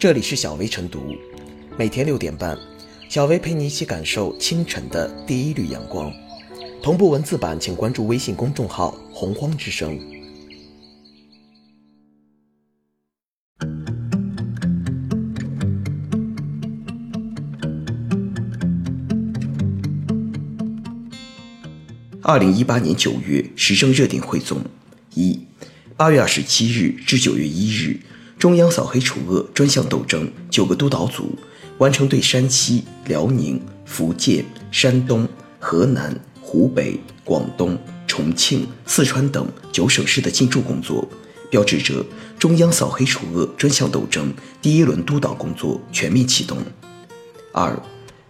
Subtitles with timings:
[0.00, 1.14] 这里是小薇晨读，
[1.76, 2.56] 每天六点半，
[3.10, 6.10] 小薇陪你一起感受清晨的第一缕阳光。
[6.82, 10.00] 同步文字版，请关注微信公众号“洪荒之声”。
[22.22, 24.62] 二零一八年九月时政热点汇总：
[25.12, 25.38] 一、
[25.94, 28.00] 八月二十七日至九月一日，
[28.40, 31.36] 中央扫黑除恶专项斗争九个督导组
[31.76, 34.42] 完成对山西、辽宁、福建、
[34.72, 35.28] 山东、
[35.58, 41.06] 河南、湖北、广东、重庆、四川等九省市的进驻工作，
[41.50, 42.02] 标志着
[42.38, 44.32] 中央扫黑除恶专项斗争
[44.62, 46.56] 第一轮督导工作全面启动。
[47.52, 47.78] 二、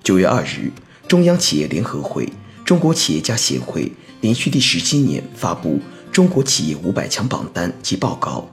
[0.02, 0.72] 九月二日，
[1.06, 2.28] 中央企业联合会。
[2.64, 5.78] 中国企业家协会连续第十七年发布
[6.10, 8.50] 中国企业五百强榜单及报告，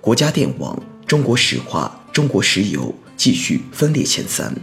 [0.00, 0.80] 国家电网、
[1.10, 4.54] 中国石化、中国石油继续分列前三。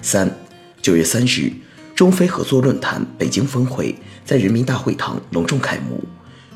[0.00, 0.32] 三
[0.80, 1.52] 九月三日，
[1.92, 3.92] 中非合作论坛北京峰会
[4.24, 6.00] 在人民大会堂隆重开幕，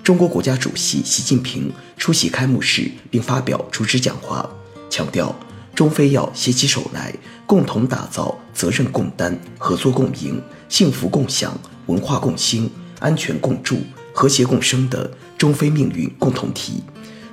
[0.05, 4.49] 中国国家主席习近平出席开幕式并发表主旨讲话，
[4.89, 5.35] 强调
[5.75, 7.13] 中非要携起手来，
[7.47, 11.59] 共同打造责任共担、合作共赢、幸福共享。
[11.87, 13.79] 文化共兴、安全共筑、
[14.13, 16.85] 和谐共生的中非命运共同体，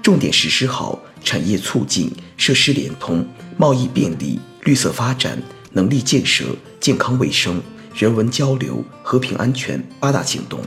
[0.02, 3.26] 重点实施好产业促进、设施联通、
[3.58, 6.46] 贸易便利、绿色发展、能力建设、
[6.80, 7.62] 健康卫生、
[7.96, 10.60] 人文交流、和平安全八大行动。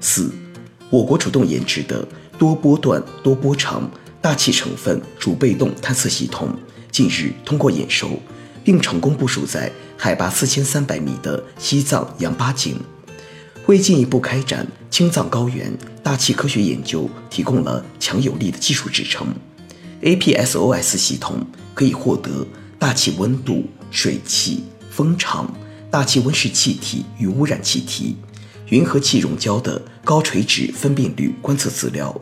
[0.00, 0.32] 四，
[0.90, 2.06] 我国主动研制的
[2.38, 6.56] 多波段、多波长大气成分主被动探测系统，
[6.90, 8.10] 近日通过验收。
[8.64, 12.76] 并成功部署在海拔四千三百米的西藏羊八井，
[13.66, 15.72] 为进一步开展青藏高原
[16.02, 19.32] 大气科学研究提供了强有力的技术支撑。
[20.02, 22.46] APSOS 系统可以获得
[22.78, 25.52] 大气温度、水汽、风场、
[25.90, 28.16] 大气温室气体与污染气体、
[28.68, 32.14] 云和气溶胶的高垂直分辨率观测资料，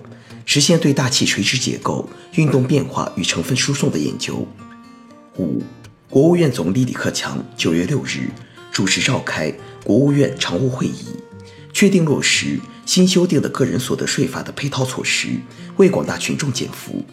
[0.44, 4.46] 实现对大气垂直结构、运动变化与成分输送的研究。
[5.38, 5.62] 五。
[6.10, 8.30] 国务院总理李克强九月六日
[8.70, 11.06] 主持召开国务院常务会议，
[11.72, 15.30] 确定落实新修订的个人所得税法的配套措施，
[15.76, 17.04] 为广大群众减负。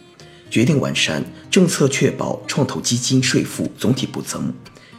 [0.51, 4.53] 决定完善政策，确保创投基金税负总体不增，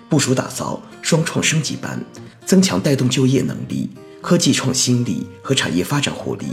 [0.08, 2.02] 部署打造双创升级班，
[2.46, 3.90] 增强带动就业能力、
[4.22, 6.46] 科技创新力和产业发展活力。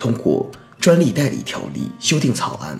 [0.00, 0.50] 通过
[0.80, 2.78] 专利代理条例修订草案，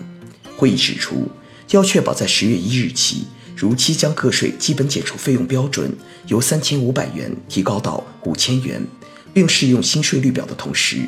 [0.57, 1.29] 会议指出，
[1.71, 3.25] 要确保在十月一日起。
[3.57, 5.89] 如期将个税基本减除费用标准
[6.27, 8.85] 由三千五百元提高到五千元，
[9.33, 10.99] 并适用新税率表的同时，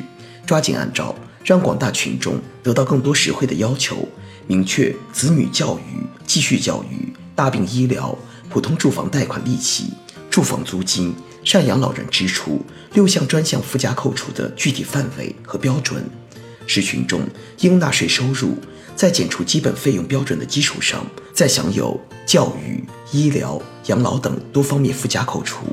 [0.45, 4.07] 抓紧按照让广大群众得到更多实惠的要求，
[4.47, 8.17] 明确子女教育、继续教育、大病医疗、
[8.49, 9.91] 普通住房贷款利息、
[10.31, 11.13] 住房租金、
[11.43, 16.03] 赡养老人支出六项专项附加扣除的具体范围和标准，
[16.65, 17.21] 使群众
[17.59, 18.57] 应纳税收入。
[18.95, 25.67] 在减除基本费用标准的基础上，再享有教育、医疗、养老等多方面附加扣除，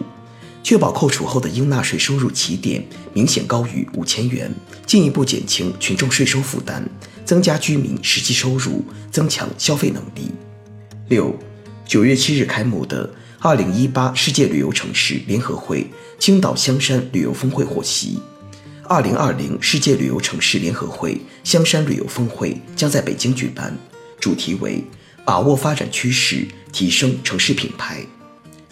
[0.62, 4.54] 确保扣除后的应纳税收入起点明显高于五千元，
[4.84, 6.86] 进一步减轻群众税收负担，
[7.24, 10.30] 增加居民实际收入，增强消费能力。
[11.08, 11.38] 六，
[11.86, 13.08] 九月七日开幕的
[13.40, 15.86] 二零一八世界旅游城市联合会
[16.18, 18.18] 青岛香山旅游峰会获悉。
[18.86, 23.74] 二零二零世界旅游城市联合会香山旅游峰会将在北京举办，
[24.20, 24.84] 主题为
[25.24, 28.04] “把握发展趋势，提升城市品牌”。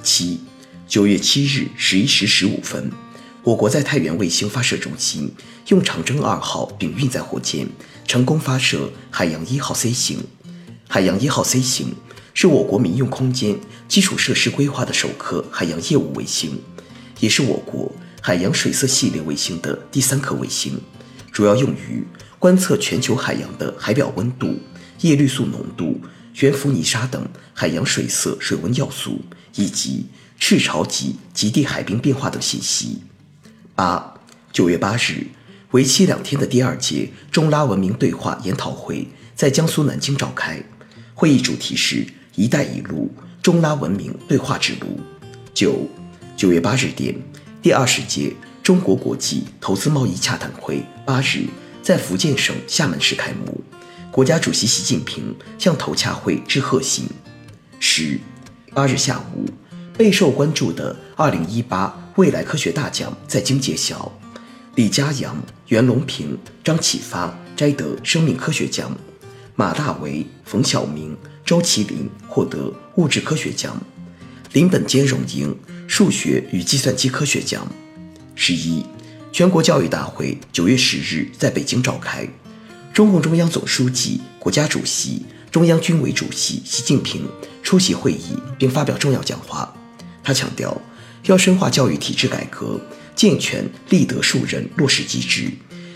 [0.03, 0.41] 七，
[0.87, 2.91] 九月七日十一时十五分，
[3.45, 5.29] 我国在太原卫星发射中心
[5.67, 7.67] 用长征二号丙运载火箭
[8.07, 10.19] 成功发射海洋一号 C 型。
[10.89, 11.93] 海洋一号 C 型
[12.35, 13.59] 是我国民用空间
[13.89, 16.61] 基础设施规划的首颗海洋业务卫星，
[17.19, 17.91] 也是我国。
[18.21, 20.81] 海洋水色系列卫星的第三颗卫星，
[21.33, 22.07] 主要用于
[22.39, 24.57] 观测全球海洋的海表温度、
[25.01, 26.01] 叶绿素浓度、
[26.33, 29.21] 悬浮泥沙等海洋水色水温要素，
[29.57, 30.07] 以及
[30.39, 32.99] 赤潮及极地海冰变化等信息。
[33.83, 34.15] 八
[34.53, 35.27] 九月八日，
[35.73, 40.63] 为期两天的第二届中拉文明对话研讨会在江苏南京召开，
[41.15, 42.07] 会议主题是
[42.37, 43.11] “一带一路”
[43.43, 45.01] 中拉文明对话之路。
[45.53, 45.89] 九
[46.37, 47.13] 九月八日电。
[47.61, 48.33] 第二十届
[48.63, 51.47] 中国国际投资贸易洽谈会八日
[51.83, 53.65] 在福建省厦门市开幕，
[54.13, 57.05] 国家主席习近平向投洽会致贺信。
[57.81, 58.21] 十
[58.73, 59.45] 八日下午，
[59.99, 64.13] 备受关注的二零一八未来科学大奖在京揭晓，
[64.75, 65.35] 李嘉阳、
[65.69, 68.95] 袁隆平、张启发摘得生命科学奖，
[69.57, 73.81] 马大为、冯晓明、周麒麟获得物质科学奖，
[74.53, 75.57] 林本坚荣膺
[75.89, 77.67] 数学与计算机科学奖。
[78.35, 78.85] 十一，
[79.33, 82.29] 全国教育大会九月十日在北京召开，
[82.93, 87.27] 中共中央总书记、国家主席、中央军委主席习近平
[87.63, 89.75] 出席会议并发表重要讲话。
[90.23, 90.79] 他强调，
[91.25, 92.81] 要深化教育体制改革，
[93.15, 95.49] 健全立德树人落实机制，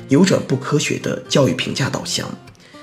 [0.09, 2.29] 扭转不科学的教育评价导向。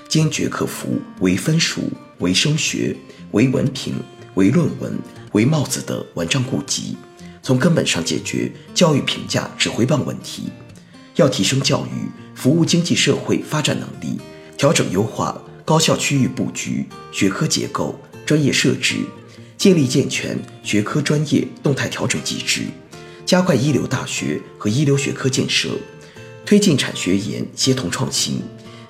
[0.10, 2.96] 坚决克服唯分数、唯升学、
[3.32, 3.96] 唯文凭、
[4.36, 5.00] 唯论文、
[5.32, 6.96] 唯帽子的顽瘴痼疾，
[7.42, 10.52] 从根本上解决教育评价指挥棒问题。
[11.16, 14.20] 要提升教育服务经济社会发展能力，
[14.58, 18.98] 调整优化高校区域布局、学科结构、专业设置，
[19.64, 22.64] 建立健全学科专业动态调整机制，
[23.26, 25.70] 加快一流大学和一流学科建设，
[26.46, 28.42] 推进产学研协同创新。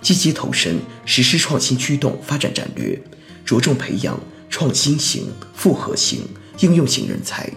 [0.02, 3.00] 积极投身实施创新驱动发展战略，
[3.46, 6.22] 着重培养创新型、复合型、
[6.62, 7.48] 应用型人才。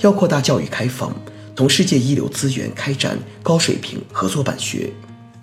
[0.00, 1.14] 要扩大教育开放，
[1.54, 4.92] 同世界一流资源开展高水平合作办学。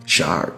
[0.05, 0.53] 十二，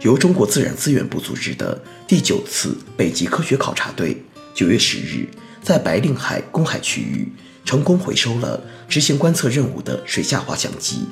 [0.00, 4.20] 由中国自然资源部组织的第九次北极科学考察队，
[4.52, 5.28] 九月十日
[5.62, 7.32] 在白令海公海区域
[7.64, 11.06] 成功回收了执行观测任务的水下滑翔机。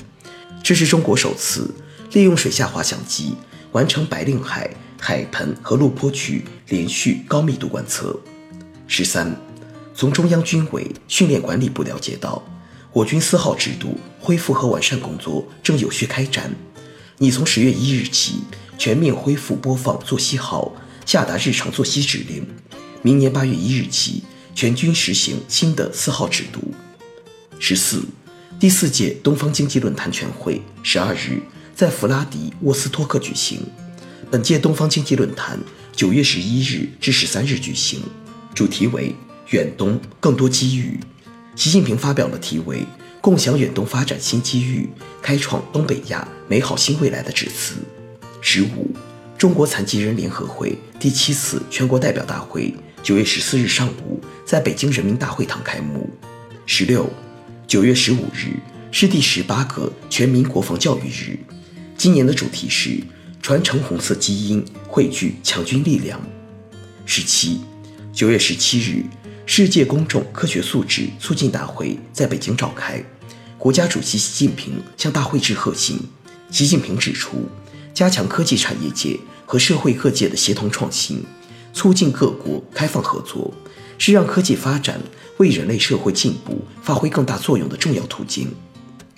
[0.63, 1.75] 这是中国首次
[2.13, 3.35] 利用水下滑翔机。
[3.73, 8.19] 完成白令海海盆和陆坡区连续高密度观测。
[8.87, 9.37] 十三，
[9.95, 12.43] 从中央军委训练管理部了解到，
[12.95, 16.51] 我军四号制度恢复和完善工作正有序开展。
[17.19, 18.37] 你从十月一日起
[18.79, 20.73] 全面恢复播放作息号，
[21.05, 22.47] 下达日常作息指令。
[23.03, 24.25] 明年八月一日起
[24.55, 26.61] 全军实行新的四号制度。
[27.59, 28.03] 十四，
[28.59, 31.41] 第四届东方经济论坛全会十二日。
[31.75, 33.61] 在弗拉迪沃斯托克举行。
[34.33, 35.57] 本届东方经济论坛
[35.93, 38.03] 九月十一日至十三日举行，
[38.53, 39.15] 主题为
[39.51, 40.99] “远东更多机遇”。
[41.55, 42.85] 习近平发表了题为
[43.23, 44.91] “共享远东发展新机遇，
[45.23, 47.77] 开创东北亚美好新未来”的致辞。
[48.41, 48.91] 十五，
[49.39, 56.11] 中国残疾人联合会第七次全国代表大会九月十四日上午在北京人民大会堂开幕。
[56.67, 57.09] 十六，
[57.67, 58.57] 九月十五日
[58.91, 61.39] 是第十八个全民国防教育日。
[61.97, 63.01] 今年的主题是
[63.41, 66.21] 传承红色基因，汇聚强军力量。
[67.07, 67.61] 十七，
[68.13, 69.05] 九月十七日，
[69.47, 73.03] 世界公众科学素质促进大会在北京召开，
[73.57, 75.99] 国家主席习近平向大会致贺信。
[76.51, 77.49] 习近平指出，
[77.95, 81.25] 加强科技产业界和社会各界的协同创新，
[81.79, 83.55] 促进各国开放合作，
[83.99, 85.01] 是让科技发展
[85.37, 88.53] 为人类社会进步发挥更大作用的重要途径。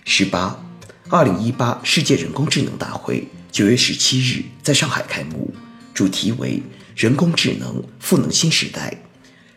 [0.05, 0.63] 十八。
[1.09, 5.53] 二零一八世界人工智能大会九月十七日在上海开幕，
[5.93, 6.63] 主题为
[6.95, 8.97] “人工智能赋能新时代”。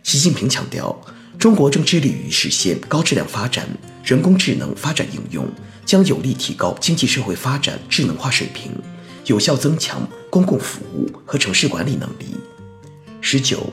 [0.02, 1.00] 习近平强调，
[1.38, 3.68] 中国正致力于实现高质量发展，
[4.04, 5.46] 人工智能发展应用
[5.86, 8.72] 将有力提高经济社会发展智能化水平，
[9.26, 10.02] 有效增强
[10.32, 12.34] 公共服务和城市管理能力。
[13.26, 13.72] 十九，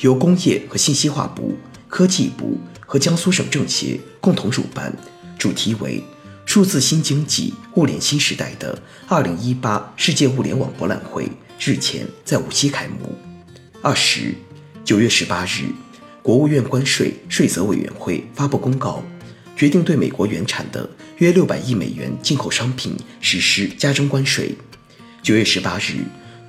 [0.00, 1.56] 由工业和信息化部、
[1.88, 4.92] 科技部和江苏省政协共同主办，
[5.38, 6.02] 主题为。
[6.44, 8.76] 数字新经济、物联新时代的
[9.06, 13.16] 二零一八世界物联网博览会日前在无锡开幕。
[13.80, 14.34] 二十
[14.84, 15.66] 九月十八日，
[16.20, 19.00] 国务院关税税则委员会发布公告，
[19.56, 24.52] 决定对美国原产的约六百亿美元进口商品实施加征关税。
[25.22, 26.02] 九月十八日，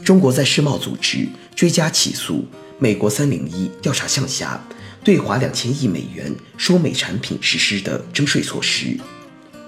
[0.03, 2.45] 中国在世贸组织追加起诉
[2.79, 4.61] 美国三零一调查项下
[5.03, 8.97] 对华两千亿美元输美产品实施的征税措施。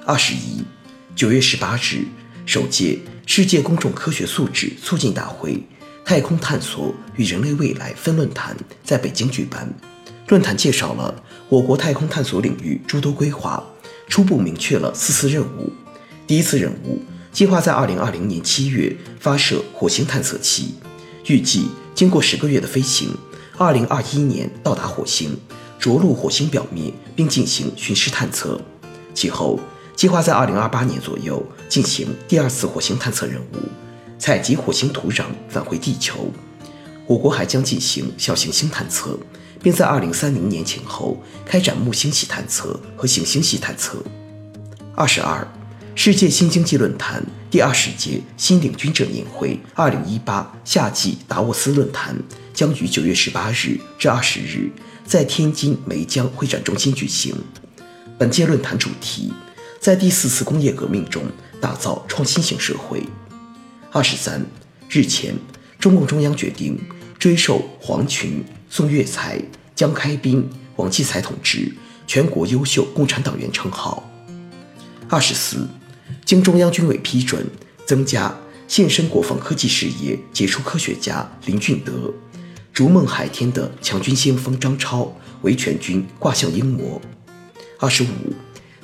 [0.05, 0.63] 二十一，
[1.15, 2.05] 九月十八日，
[2.45, 5.63] 首届世界公众科学素质促进大会
[6.03, 9.71] “太空探索与人类未来”分论坛在北京举办。
[10.27, 13.63] 论坛介绍了我国太空探索领域诸多规划，
[14.07, 15.71] 初步明确了四次任务。
[16.25, 17.01] 第一次任务
[17.33, 20.75] 计划在二零二零年七月发射火星探测器，
[21.25, 23.09] 预计经过十个月的飞行，
[23.57, 25.35] 二零二一年到达火星，
[25.77, 28.61] 着陆火星表面并进行巡视探测。
[29.13, 29.59] 其后。
[29.95, 33.57] 计划在二零二八年左右进行第二次火星探测任务，
[34.17, 36.31] 采集火星土壤返回地球。
[37.05, 39.17] 我国还将进行小行星探测，
[39.61, 44.03] 并在二零三零年前后开展木星系探测和行星系探测。
[44.95, 45.47] 二十二，
[45.95, 52.15] 世界新经济论坛第二十届新领军者年会二零一八夏季达沃斯论坛
[52.53, 54.69] 将于九月十八日至二十日
[55.05, 57.35] 在天津梅江会展中心举行。
[58.17, 59.33] 本届论坛主题。
[59.79, 61.21] 在第四次工业革命中
[61.59, 63.03] 打造创新型社会。
[63.91, 64.41] 二十三
[64.89, 65.35] 日前，
[65.77, 66.79] 中共中央决定
[67.19, 69.37] 追授黄群、宋岳才、
[69.75, 71.69] 江开斌、王继才同志
[72.07, 74.09] 全国优秀共产党员称号。
[75.09, 75.67] 二十四，
[76.25, 77.45] 经中央军委批准，
[77.85, 78.35] 增加
[78.67, 82.13] 献身国防科技事业杰出科学家林俊德、
[82.73, 87.01] 逐梦海天的强军先锋张超为全军挂像英模。
[87.79, 88.07] 二十五，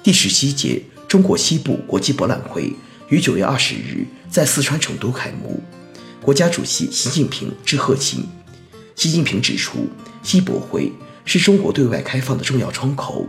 [0.04, 2.74] 第十七届中国西部国际博览会
[3.08, 5.64] 于九月二十日在四川成都开幕。
[6.22, 8.28] 国家主席习近平致贺信。
[8.96, 9.88] 习近平指出，
[10.22, 10.92] 西博会
[11.24, 13.26] 是中国对外开放的重要窗口，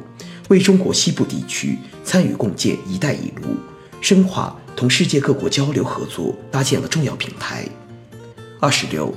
[0.49, 3.55] 为中国西部地区参与共建“一带一路”、
[4.01, 7.69] 深化同世界各国交流合作搭建了重要平台。
[8.59, 9.15] 二十六，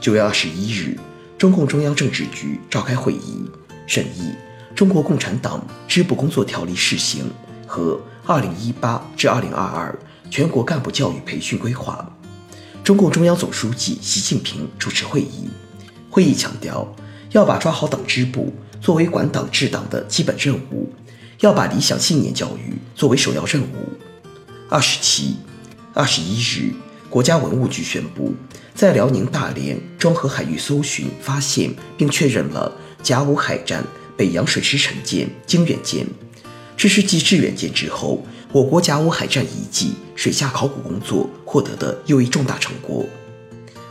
[0.00, 0.98] 九月二十一日，
[1.36, 3.44] 中共中央政治局召开会议，
[3.86, 4.32] 审议
[4.74, 7.24] 《中国共产党支部工作条例（试行）》
[7.66, 9.98] 和二零一八至二零二二
[10.30, 12.10] 全国干部教育培训规划。
[12.82, 15.48] 中共中央总书记习近平主持会议，
[16.10, 16.90] 会议强调，
[17.32, 20.90] 要把抓好党支部作为管党治党的基本任务，
[21.40, 23.66] 要把理想信念教育作为首要任务。
[24.72, 25.36] 二十七、
[25.92, 26.72] 二十一日，
[27.10, 28.32] 国家文物局宣布，
[28.74, 33.84] 在辽宁大连庄河海域搜寻发现并确认了甲午海战
[34.16, 36.06] 北洋水师沉舰“经远舰”，
[36.74, 38.24] 这是继致远舰之后。
[38.50, 43.04] 我国甲午海战遗迹水下考古工作获得的又一重大成果。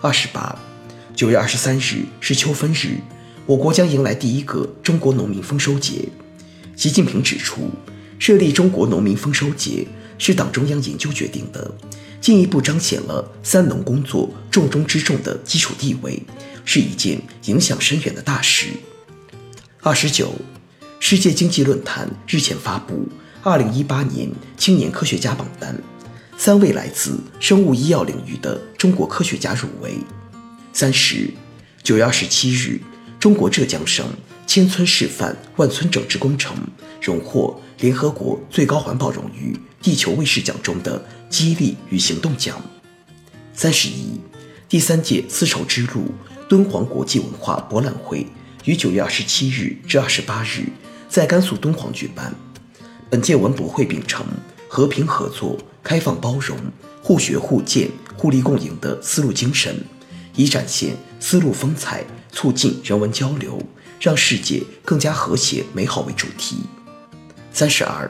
[0.01, 0.57] 二十八，
[1.15, 2.97] 九月二十三日是秋分日，
[3.45, 6.09] 我国将迎来第一个中国农民丰收节。
[6.75, 7.69] 习近平指出，
[8.17, 9.85] 设立中国农民丰收节
[10.23, 11.73] 是党中央研究决定的，
[12.21, 16.21] 进一步彰显了“三农”工作重中之重的基础地位，
[16.63, 18.67] 是一件影响深远的大事。
[19.81, 20.31] 二十九，
[20.99, 23.09] 世界经济论坛日前发布。
[23.41, 25.75] 二零一八年青年科学家榜单，
[26.37, 29.95] 三位来自生物医药领域的中国科学家入围。
[30.71, 31.31] 三十，
[31.81, 32.79] 九月二十七日，
[33.19, 34.05] 中国浙江省
[34.45, 36.55] 千村示范万村整治工程
[37.01, 42.61] 荣获联合国最高环保荣誉——地球卫士奖中的激励与行动奖。
[43.53, 44.19] 三十一，
[44.69, 46.13] 第三届丝绸之路
[46.47, 48.25] 敦煌国际文化博览会
[48.65, 50.65] 于九月二十七日至二十八日
[51.09, 52.33] 在甘肃敦煌举办。
[53.09, 54.25] 本届文博会秉承
[54.69, 56.57] 和平合作、开放包容、
[57.01, 59.83] 互学互鉴、互利共赢的丝路精神，
[60.35, 63.61] 以展现丝路风采、促进人文交流、
[63.99, 66.57] 让世界更加和谐美好为主题。
[67.51, 68.09] 三十二，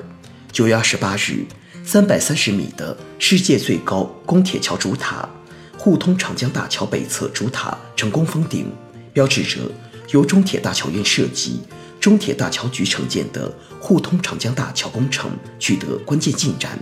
[0.51, 1.45] 九月二十八日，
[1.83, 5.27] 三百三十米的世界最高公铁桥主塔——
[5.77, 8.71] 沪通长江大桥北侧主塔成功封顶，
[9.11, 9.59] 标志着
[10.11, 11.61] 由中铁大桥院设计。
[11.99, 16.79] 中铁大桥局承建的沪通长江大桥工程取得关键进展。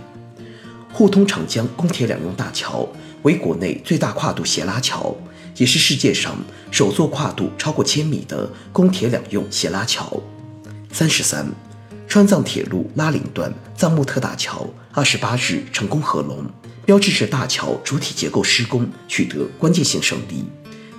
[0.92, 2.88] 沪通长江公铁两用大桥
[3.22, 5.14] 为国内最大跨度斜拉桥，
[5.56, 6.34] 也是世界上
[6.70, 10.22] 首座跨度超过千米的公铁两用斜拉桥。
[10.92, 11.46] 三十三，
[12.08, 16.44] 川藏铁路拉林段藏木特大桥二十八日成功合龙，
[16.84, 20.44] 标志着大桥主体结构施工取得关键性胜利。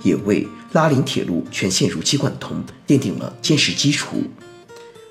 [0.02, 4.24] 也为拉林铁路全线如期贯通奠定了坚实基础。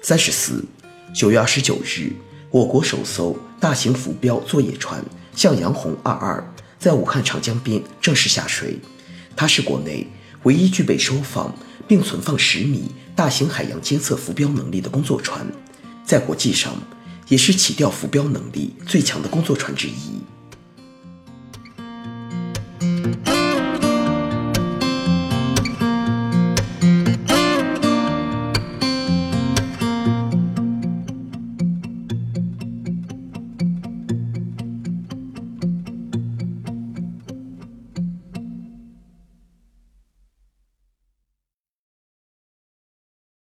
[0.01, 0.65] 三十四，
[1.13, 2.11] 九月二十九日，
[2.50, 5.01] 我国首艘大型浮标作业船
[5.33, 8.79] “向阳红二二”在武汉长江边正式下水。
[9.35, 10.05] 它是国内
[10.43, 11.55] 唯一具备收放
[11.88, 15.45] 并存放十米大型海洋监测浮标能力的工作船，
[16.03, 16.73] 在国际上
[17.31, 20.21] 也是起吊浮标能力最强的工作船之一。